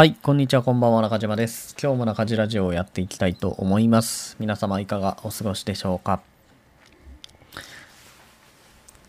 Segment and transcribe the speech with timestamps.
[0.00, 1.76] はい、こんにちは、こんばんは、中島です。
[1.78, 4.34] 今日も中島ラジオをやっていきたいと思います。
[4.40, 6.22] 皆様いかがお過ごしでしょうか？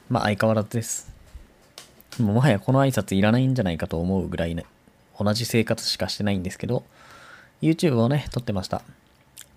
[0.10, 1.10] まあ、相変わらずです。
[2.20, 4.66] ももはやこの挨拶いらないんじゃないかと思うぐらいね、
[5.18, 6.84] 同じ生活しかしてないんですけど、
[7.62, 8.82] YouTube をね、撮ってました。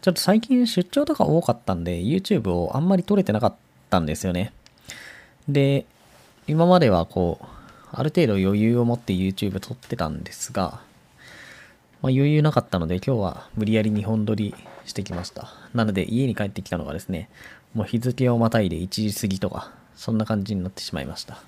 [0.02, 3.54] ちょっと最近出張とか多かったんで、YouTube をあんまり撮れてなかっ
[3.90, 4.52] たんですよね。
[5.48, 5.84] で、
[6.46, 7.46] 今まではこう、
[7.90, 10.78] ある程度余裕を持って YouTube 撮ってたんですが、
[12.04, 15.54] まあ、余裕なかったので今日は無理やり2本撮りしてきました。
[15.72, 17.30] なので家に帰ってきたのがですね、
[17.72, 21.38] もう日付をまたいで1時過ぎとか、そんな感じになってしまいました。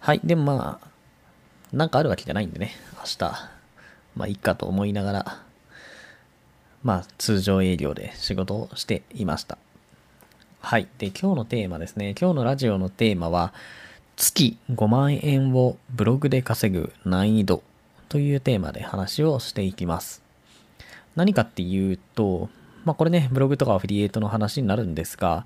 [0.00, 0.88] はい、でもまあ、
[1.72, 3.18] なんかあるわけじゃないんでね、明日、
[4.14, 5.42] まあいいかと思いながら、
[6.82, 9.56] まあ通常営業で仕事をしていました。
[10.60, 10.86] はい。
[10.98, 12.14] で、今日のテーマですね。
[12.20, 13.54] 今日のラジオのテーマは、
[14.16, 17.62] 月5万円をブログで稼ぐ難易度
[18.14, 20.22] というテーマで話をしていきます。
[21.16, 22.48] 何かっていうと、
[22.84, 25.44] まあこれね、ブログとかアフィリエイトの話になるんですが、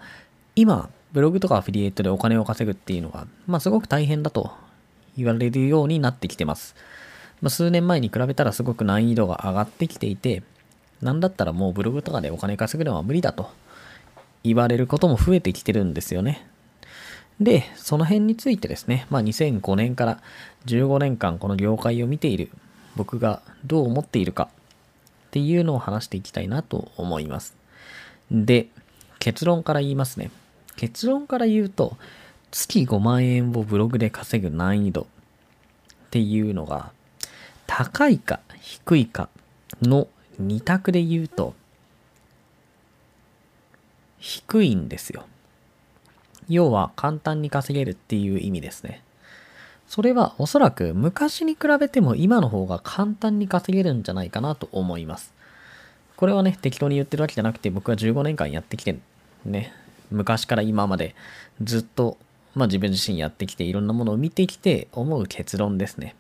[0.55, 4.51] 今、ブログとかアフィリエイトでお金を稼ぐっていうのが、まあすごく大変だと
[5.17, 6.77] 言われるようになってきてます。
[7.41, 10.43] まあ、数年前に比べたらすごく難易度が上がってきていて、
[11.01, 13.49] なんだったらもうブログとかでお金稼ぐのは無理だと
[14.45, 16.47] 言われることも増えてきてるんですよね。
[17.41, 20.21] で、その辺についてですね、まあ2005年から
[20.67, 22.51] 15年間この業界を見ている
[22.97, 24.49] 僕がどう思っているか
[25.29, 27.55] っていうのを話していきたいなと思います。
[28.31, 28.69] で、
[29.21, 30.31] 結論から言いますね。
[30.77, 31.97] 結論から言うと、
[32.51, 35.07] 月5万円をブログで稼ぐ難易度っ
[36.11, 36.93] ていうのが、
[37.67, 39.29] 高いか低いか
[39.83, 40.09] の
[40.41, 41.55] 2択で言うと、
[44.19, 45.27] 低いんですよ。
[46.49, 49.03] 要は簡単に稼げるっていう意味ですね。
[49.89, 55.33] それはおそらく昔に比べても今の方が簡単に稼げるんじゃないかなと思います。
[56.17, 58.99] これはね、適当に言ってるわけじゃなくて僕は15年間やってきて、
[59.45, 59.73] ね、
[60.11, 61.15] 昔から今まで
[61.63, 62.19] ずっと、
[62.55, 66.17] まあ自分自身やってきていろんなものを見てきて思う結論ですね。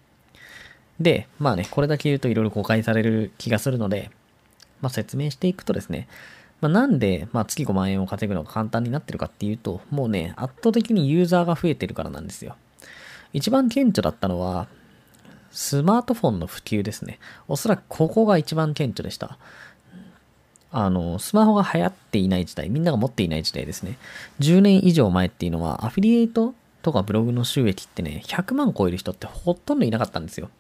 [1.01, 4.11] で、まあね、これだけ言うといろいろ誤解される気がするので、
[4.81, 6.09] まあ説明していくとですね、
[6.61, 12.57] まあ、なんで、まあ、月5万円を稼ぐのが簡単になってるかっていうと、もうね、圧倒的にユーザーが増えてるからなんですよ。
[13.33, 14.67] 一番顕著だったのは、
[15.51, 17.19] スマートフォンの普及ですね。
[17.47, 19.39] おそらくここが一番顕著でした。
[20.71, 23.97] あの、スマホが流行っていない時代、みんなが持っていない時代ですね。
[24.41, 30.51] 10年以上前っていうのは、アフィリエイトとかブログの収益ってね、100万超える人ってほとんどいなかったんですよ。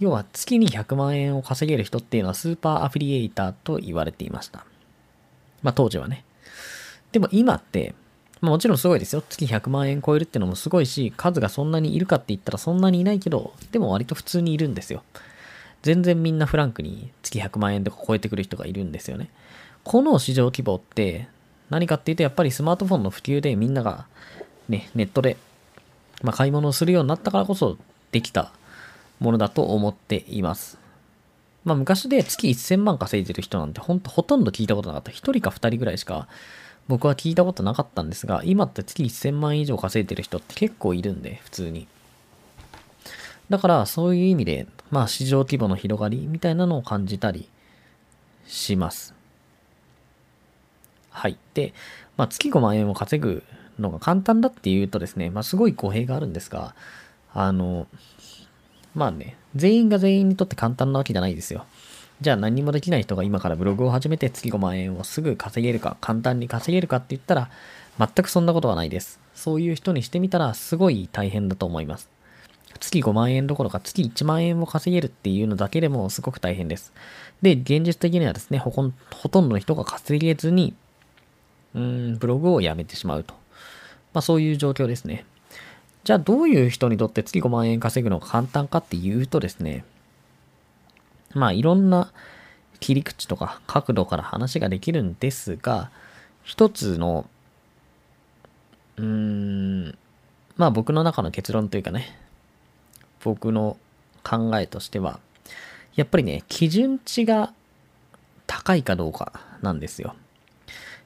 [0.00, 4.64] 要は月に100万円を稼げる人っていうのはスーパーアフィリエイターと言われていました。
[5.62, 6.24] まあ当時はね。
[7.12, 7.94] でも今って、
[8.40, 9.22] まあ、もちろんすごいですよ。
[9.28, 15.02] 月100万円超えるっていうのもすごいし、数がそんなにいるかって言ったらそんなにいないけど、でも割と普通にいるんですよ。
[15.82, 19.30] 全然みんなフランクに月100万円とか超えてくる人がいるんですよね。
[19.84, 21.28] この市場規模って
[21.70, 24.06] 何かっていうとやっぱりスマートフォンの普及でみんなが
[24.68, 25.36] ね、ネットで、
[26.22, 27.78] まあ、買い物をするようになったからこそ
[28.12, 28.52] できた
[29.20, 30.78] ものだと思っています。
[31.64, 35.10] まあ昔で月1000万稼いでる人なんてほんとほとんど聞いたことなかった。
[35.10, 36.28] 1人か2人ぐらいしか
[36.88, 41.86] 僕は聞いたことなかったんですが、今って月1000万以上稼いでる人って結構いるんで、普通に。
[43.50, 47.48] だからそういう意味で、まあ市場規模の広がりみたいなのを感じたり
[48.46, 49.14] します。
[51.10, 51.36] はい。
[51.52, 51.74] で、
[52.16, 53.42] まあ月5万円を稼ぐ
[53.78, 56.74] のが簡単だっていうとですね、まあすごい語弊があるんですが、
[57.34, 57.86] あの、
[58.98, 61.64] まあね、全員が全員にとって簡単なわけじゃないですよ。
[62.20, 67.48] じゃあ何もできない人が今からブログを始めて月5万円をすぐ稼げるか、簡単に稼げるかって言ったら、
[67.96, 69.20] 全くそんなことはないです。
[69.34, 72.10] そういう人にしてみたらすごい大変だと思います。
[72.80, 76.92] 月5万円どころか月1万円を稼げるっていうのだけでもすごく大変です。
[77.40, 80.74] で、現実的にはですね、ほほとんどの人が稼げずに、
[81.74, 83.34] うーん、ブログをやめてしまうと。
[84.12, 85.24] まあそういう状況ですね。
[86.08, 89.84] じゃあどういう人にとって月5万円稼ぐのが簡単かっていうとですね、
[91.34, 92.14] まあいろんな
[92.80, 95.90] 切り口とか角度から話ができるんですが、
[96.44, 97.28] 一つの、
[98.96, 99.98] うーん、
[100.56, 102.18] まあ僕の中の結論というかね、
[103.22, 103.76] 僕の
[104.24, 105.20] 考えとしては、
[105.94, 107.52] やっぱりね、基準値が
[108.46, 110.16] 高いかどうかなんですよ。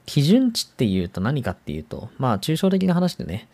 [0.05, 3.49] 基準値っていうと何かっていうと、まあ抽象的な話でね、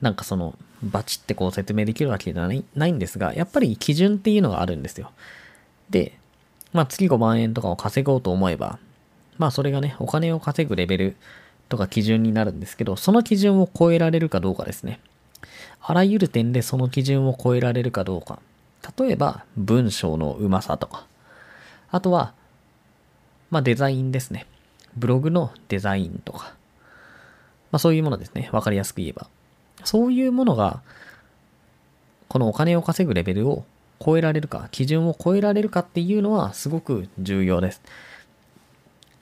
[0.00, 5.10] なんかその、バチってこう説明できるわけじゃないないんですが、やっぱり基準っていうのがあるんですよ。
[5.90, 6.18] で、
[6.72, 8.78] まあ月5万円とかを稼ごうと思えば、
[9.38, 11.16] まあそれがね、お金を稼ぐレベル
[11.68, 15.00] とか基準になるんですけど、その基準を超えられるかどうかですね。
[15.80, 18.40] あらゆる点でその基準を超えられるかどうか。
[18.96, 21.06] 例えば文章のうまさとか、
[21.90, 22.34] あとは、
[23.50, 24.46] まあデザインですね。
[24.96, 26.54] ブログのデザインとか、
[27.70, 28.48] まあそういうものですね。
[28.52, 29.28] わかりやすく言えば。
[29.84, 30.82] そういうものが、
[32.28, 33.64] このお金を稼ぐレベルを
[34.04, 37.82] 超えられるか、基準を超えられるかっていうのはすごく重要です。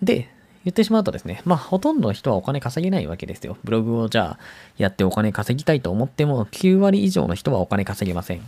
[0.03, 0.29] で、
[0.65, 3.57] 言ってしまうとですね、まあほとんどの人はお金稼げないわけですよ。
[3.63, 4.39] ブログをじゃあ
[4.77, 8.41] やってお金稼ぎたいと思っても9割以上の人はお金稼げません。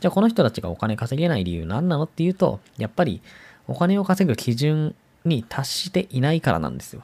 [0.00, 3.22] じゃあこの人たちがお金稼げない理由何なのっていうと、やっぱり
[3.66, 4.94] お金を稼ぐ基準
[5.24, 7.02] に達していないからなんですよ。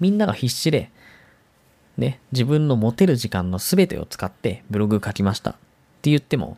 [0.00, 0.90] みんなが必死で、
[1.96, 5.54] ね、自分の持てる時間の全てを使ってブログ書きましたっ
[6.02, 6.56] て言っても、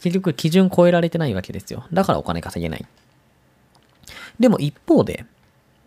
[0.00, 1.84] 結局基準超えられてないわけですよ。
[1.92, 2.86] だからお金稼げない。
[4.38, 5.24] でも一方で、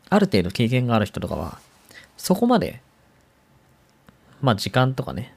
[0.10, 1.60] ある程度経験がある人とかは、
[2.18, 2.82] そこまで、
[4.42, 5.34] まあ時間とかね、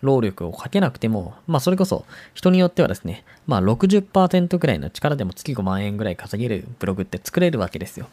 [0.00, 8.08] 労力をかけなくても、まあそれこそ人によってはですね、まあ60%くらいの力でも月5万円ぐらい稼げるブログって作れるわけですよ。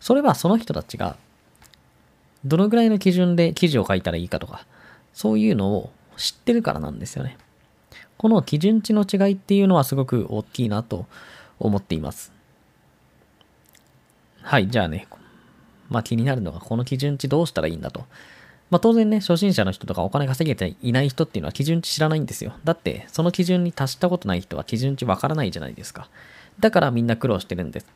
[0.00, 1.16] それはその人たちが、
[2.44, 4.66] どのぐらいの基準で記事を書いたらいいかとか、
[5.12, 7.38] そういうのを知ってるからなんですよね。
[8.18, 11.06] この基準値の違いっていうのはすごく大きいなと
[11.58, 12.32] 思っています。
[14.42, 15.06] はい、じゃあね、
[15.88, 18.04] まあ気になるのがこの基準値どうしたらいいんだと。
[18.70, 22.54] まあ当然ね、初心者の人とかお金稼げていない人っていうのは基準値知らないんですよ。
[22.64, 26.08] だってその基準に達したことない人は基準値わからないじゃないですか。
[26.60, 27.86] だからみんな苦労してるんです。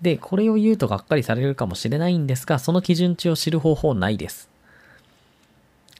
[0.00, 4.48] で、これを言うとがっかりされるかもしれないんですが、その基準値を知る方法ないです。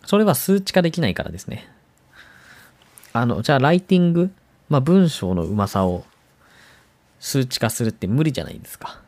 [0.05, 1.69] それは数値化できないからですね。
[3.13, 4.33] あの、じゃあライティング、
[4.69, 6.05] まあ文章のうまさを
[7.21, 9.01] 数値化するって無理じゃないですか。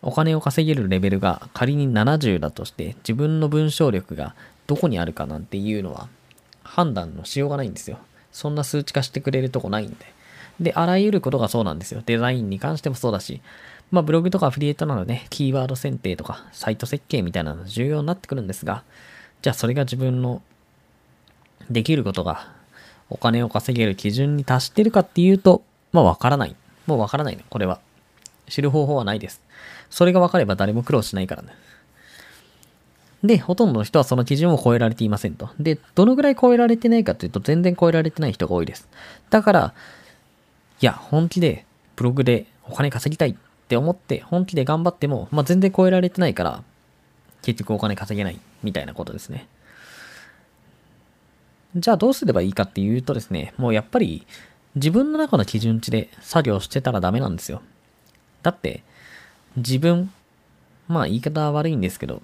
[0.00, 4.34] お金を稼げるレベルが仮に70だとして自分の文章力が
[4.66, 6.08] どこにあるかなんていうのは
[6.62, 7.98] 判断のしようがないんですよ。
[8.32, 10.13] そんな数値化してくれるとこないんで。
[10.60, 12.02] で、あらゆることがそうなんですよ。
[12.04, 13.40] デザインに関してもそうだし、
[13.90, 18.82] まあブログとかアフィリエイトなので、ね、キーワード選定とかサイト設計みたいなの重要になってくるんですが、
[19.42, 20.42] じゃあそれが自分の
[21.70, 22.52] できることが
[23.10, 25.62] お金を稼げる基準に達してるかっていうと、
[25.92, 26.56] まあわからない。
[26.86, 27.80] もうわからないの、これは。
[28.48, 29.42] 知る方法はないです。
[29.90, 31.48] それが分かれば誰も苦労しないからね。
[33.22, 35.48] で、ほとんどの人はその基準を超えられていませんと。
[35.58, 38.86] で、どのぐらい超えられてないかというと、全然超えられてない人が多いです。
[39.30, 39.74] だから、
[40.84, 41.64] いや、本気で
[41.96, 43.34] ブログでお金稼ぎたいっ
[43.68, 46.62] て思って、本気で頑張っても、まあ、全然超えられてないから、
[47.40, 49.48] 結局お金稼げないみたいなことですね。
[51.74, 54.26] じゃあどうすればいいかっていうとですね、もうやっぱり
[54.74, 57.62] 自分の中の基準値で作業してたらダメなんですよ。
[58.42, 58.82] だって、
[59.56, 60.12] 自分、
[60.86, 62.20] まあ言い方は悪いんですけど、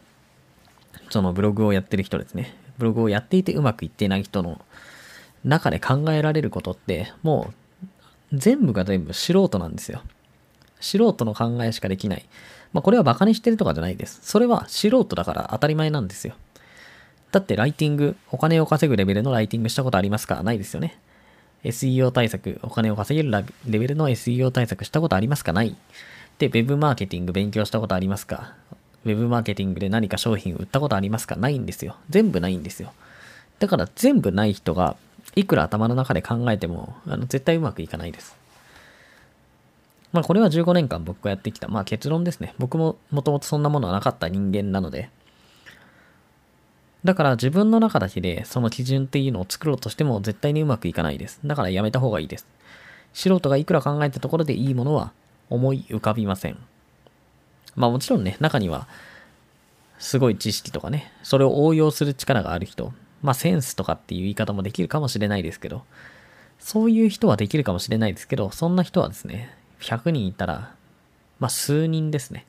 [1.08, 2.54] そのブログをやってる人ですね。
[2.76, 4.60] ブログをやっていてうまくいっていない人の
[5.44, 7.59] 中で考えられることって、もう
[8.32, 10.02] 全部が全部素人なんですよ。
[10.80, 12.24] 素人の考えしかできない。
[12.72, 14.20] まあこれは馬鹿にしてるとかじゃないです。
[14.22, 16.34] それは素人だから当たり前なんですよ。
[17.32, 20.98] だってライティング、お金を稼ぐレベルのライティングしたことありますかないですよね。
[21.64, 25.52] SEO 対策、お金を稼げるレベルの SEO 対策したことありますか？
[25.52, 25.76] ない。
[26.38, 28.54] で、Web マーケティング勉強したことありますか
[29.04, 31.36] ?Web マーケティングで何か商品売ったことありますか？
[31.36, 31.96] ないんですよ。
[32.08, 32.92] 全部ないんですよ。
[33.58, 34.96] だから全部ない人が、
[35.36, 38.36] いくら頭の中で考えても、あの絶対うまくいかないです。
[40.12, 42.54] まあこれは15年間僕がやってきた、まあ結論ですね。
[42.58, 45.10] 僕ももともとそんなものはなかった人間なので、
[47.04, 51.40] だから自分の中だけでその基準っていうのを作ろうとしても絶対にうまくいかないです。
[51.44, 52.46] だからやめた方がいいです。
[53.12, 55.12] 素人がいくら考えたところでいいものは
[55.48, 56.58] 思い浮かびません。
[57.74, 58.86] まあもちろんね、中には、
[59.98, 65.84] すごい知識とかね、それを応用する力がある人、まあセンスとかっていう言い方もできるかもしれないですけど、
[66.58, 70.74] そういう人はできるかもしれないですけど、そんな人はですね、100人いたら、
[71.38, 72.46] まあ数人ですね。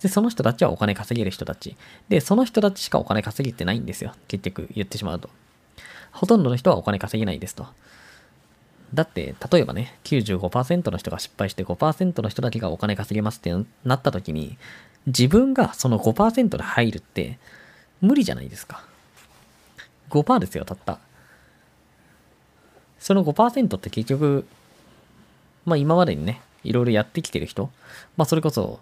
[0.00, 1.76] で、その人たちはお金稼げる人たち。
[2.08, 4.14] で、その人たちしかお金稼げてないんですよ。
[4.28, 5.28] 結局言ってしまうと。
[6.12, 7.66] ほとんどの人はお金稼げないですと。
[8.94, 14.56] だって、例えばね、95%の人が失敗して5%の人だけがお金稼げますってなった時に、
[15.06, 17.38] 自分がその5%で入るって
[18.00, 18.82] 無理じゃないですか。
[20.10, 20.98] 5%ですよ、たった。
[22.98, 24.46] その5%って結局、
[25.64, 27.70] まあ今までにね、いろいろやってきてる人、
[28.16, 28.80] まあそれこそ、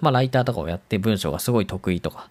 [0.00, 2.28] まあライターとかをやって文章がすごい得意とか、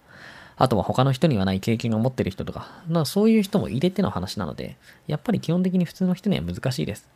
[0.56, 7.08] あとは他の人にはない経験を持ってる人とか、まそういう人も入れての話なので、やっぱり基本的に普通の人には難しいです。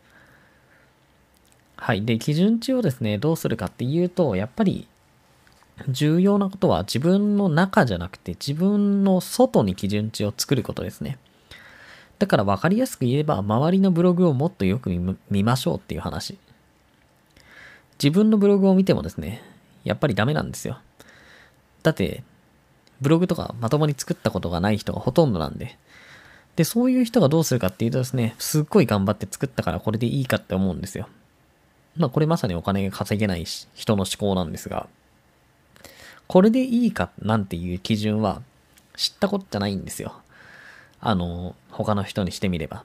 [1.77, 2.05] はい。
[2.05, 4.89] で、基準値をですね、どうするかっていうと、やっぱり
[5.89, 11.19] 重要なことは自分の中じゃなくて自分の外に基準値を作ることですね。
[12.19, 14.91] だから分かりやすく言えば、周りのブログをもっとよく
[15.31, 16.37] 見ましょうっていう話。
[18.03, 19.43] 自分のブログを見てもですね、
[19.85, 20.79] やっぱりダメなんですよ。
[21.83, 22.25] だって、
[23.01, 25.79] ブログとかまともに作ったことがない人がほとんどなんで。
[26.57, 31.09] で、そういう人がどうするかっていうとですね、すっごい頑張って作ったからこれでいいかって思うんですよ。
[31.97, 34.89] まあこれまさにお金が稼げない人の思考なんですが、
[36.29, 38.43] これでいいかなんていう基準は
[38.97, 40.13] 知ったことじゃないんですよ。
[41.01, 42.85] あの、他の人にしてみれば。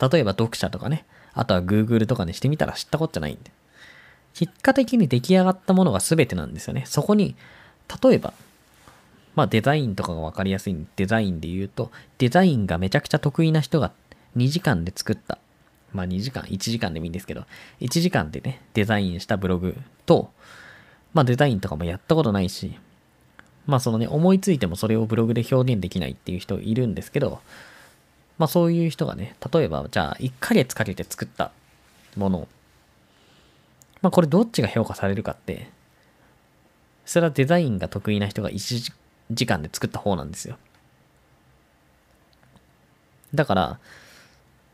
[0.00, 3.50] 例えば読者とかね、あとは Google とかにしてみたら知ったことじゃないんで。
[4.34, 6.84] 結果的に出来上がったものが全てなんですよね。
[6.86, 7.36] そこに、
[8.02, 8.32] 例えば、
[9.34, 13.92] まあデザインとかがわかりやすいデザインで言うと、デザインがめちゃくちゃ得意な人が
[14.36, 15.38] 2時間で作った。
[15.92, 17.44] まあ2時間、1時間でもいいんですけど、
[17.80, 20.32] 1時間でね、デザインしたブログと、
[21.12, 22.78] まあデザインとかもやったことないし、
[23.66, 27.40] まあそのね、思いついてもそれをブログで表現できないっていう人いるんですけど、
[28.38, 31.52] まあそういう人がね、例えばじゃあ1ヶ月かけて作った
[32.16, 32.48] もの
[34.02, 35.68] まあこれどっちが評価されるかって、
[37.04, 38.92] それはデザインが得意な人が1
[39.30, 40.56] 時間で作った方なんですよ。
[43.34, 43.78] だから、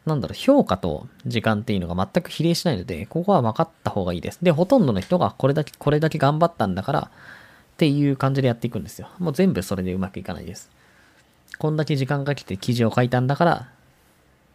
[0.07, 4.39] なんだろう、評価と時間っていうのが全く比例しないので、ここは分かった方がいいです。
[4.41, 9.09] で、ほとんどの人がこれだけ、これだけ頑張ったんだから、っていう感じでやっていくんですよ。
[9.19, 10.71] もう全部それでうまくいかないです。
[11.59, 13.69] こんだけ時間かけて記事を書いたんだから、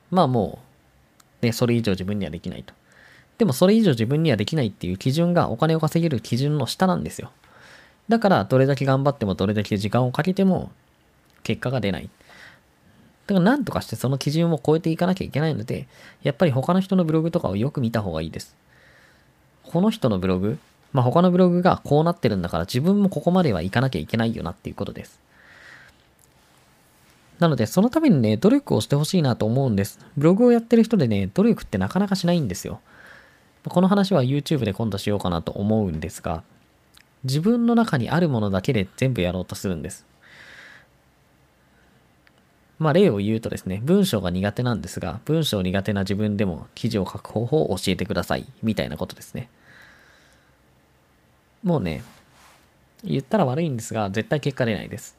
[0.10, 0.60] まあも
[1.42, 2.74] う、ね、それ以上自分にはできないと。
[3.38, 7.32] でもそれ以上自分にはできないっていう基準がお金を稼げる基準の下なんですよ。
[8.08, 10.72] だから、どれだけ頑張ってもどれだけ時間をかけても
[11.44, 12.10] 結果が出ない。
[13.34, 15.88] だから何とかしてその基準を超えていかなきゃいけないので、
[16.22, 18.56] やっぱり他の人のブログとかをよく見た方がいいです。
[19.64, 20.60] この人のブログ、
[20.92, 25.20] まあ他のブログがこうなってるんだから自分もここまではいかなきゃいけないよなっていうことです。
[27.40, 30.00] なので、そのためにね、努力をしてほしいなと思うんです。
[30.16, 32.82] ブログをやってる人でね、努力ってなかなかしないんですよ。
[33.68, 36.44] この話は YouTube で今度しようかなと思うんですが、
[37.24, 40.06] 自分の中にあるものだけで全部やろうとするんです。
[42.82, 49.50] まあ例を言うとですね、文章が苦手なんですが、文章苦手な自分でも記事を書く方法を教えてください、みたいなことですね。
[51.62, 52.04] もうね、
[53.04, 55.16] 言ったら悪いんですが、絶対結果出ないです。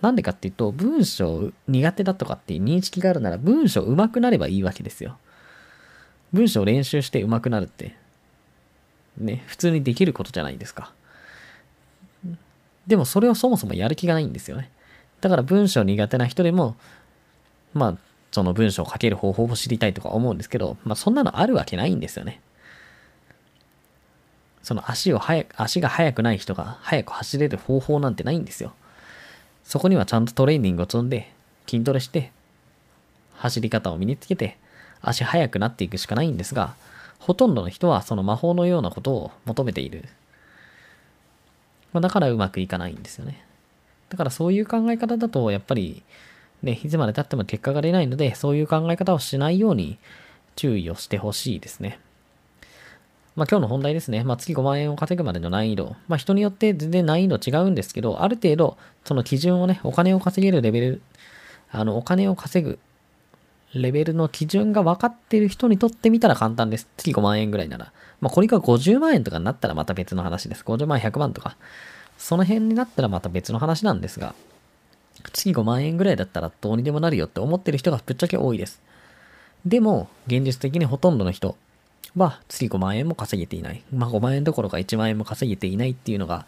[0.00, 5.18] なんでかっていうと、文章苦手だとかっていう認識があるなら、文章上手くなればいいわけですよ。
[6.32, 7.96] 文章を練習して上手くなるって、
[9.18, 10.92] ね、普通にできることじゃないですか。
[12.86, 14.70] でもそれをそもそもやる気がないんですよね。
[15.22, 16.76] だから文章苦手な人でも、
[17.72, 17.96] まあ、
[18.32, 22.40] その文章を書ける方法を知りたいとか思うんですけど、まあそんなのあるわけないんですよね。
[24.62, 28.72] その足を速く、足が速くない人が速く走れる方法なんてないんですよ。
[29.64, 31.32] そこにはちゃんとトレーニングを積んで、
[31.68, 32.32] 筋トレして、
[33.36, 34.58] 走り方を身につけて、
[35.02, 36.74] 足速くなっていくしかないんですが、
[37.20, 40.08] ほとんどの人はその魔法のようなことを求めている。
[41.92, 43.44] まあ、だからうまくいかないんですよね。
[44.12, 46.02] だからそういう考え方だと、やっぱり、
[46.62, 49.96] ね、いつまで経っても結果が出ないので、そういう考え方をしないように
[50.54, 51.98] 注意をしてほしいですね。
[53.36, 54.22] まあ今日の本題ですね。
[54.22, 55.96] まあ月5万円を稼ぐまでの難易度。
[56.08, 58.76] まあ人によって全然難易度違うんですけど、ある程度、
[59.06, 61.02] その基準をね、お金を稼げるレベル、
[61.70, 62.78] あの、お金を稼ぐ
[63.74, 66.86] レベルの基準が分かってる人にとってみたら簡単です。
[66.98, 67.92] 月5万円ぐらいなら。
[68.20, 70.62] まあ、これが50万円とかになったらまた別の話です。
[70.62, 71.56] 50万、100万とか。
[72.22, 74.36] その辺になったらまた別の話なんですが、
[75.32, 78.80] 月5万円ぐらいだったらどうにでもなるよって思ってる人がぶっちゃけ多いです。
[79.66, 81.56] でも、現実的にほとんどの人
[82.16, 83.82] は月5万円も稼げていない。
[83.92, 86.46] まあ5万円どころか1万円も稼げていないっていうのが、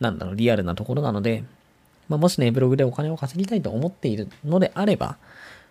[0.00, 1.44] なんだろう、リアルなところなので、
[2.08, 5.16] まあ、もしね、ブログでお金を稼ぎたいと思っているのであれば、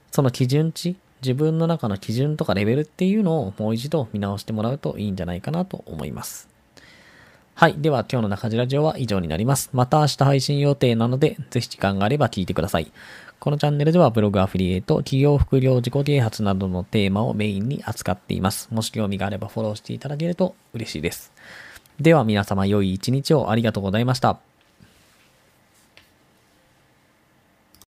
[0.10, 6.53] その基準値、自分の中の基準とかレベルっていうのをもう一度見直してもらうといいんじゃないかなと思います。
[7.56, 7.76] はい。
[7.78, 9.70] では今日の中地ラジオは以上になります。
[9.74, 12.92] また明日配信予定なので、ぜひ時間があれば聞いてください。
[13.40, 18.70] このチャンネルではブログアフィリエイト、企業副業、自己啓発などのテーマをメインに扱っています。
[18.72, 21.32] もし興味があればフォローしていただけると嬉しいです。
[22.00, 24.40] では皆様良い一日をありがとうございました。